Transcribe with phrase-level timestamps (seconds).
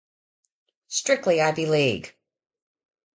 [0.87, 2.17] Strictly Ivy League.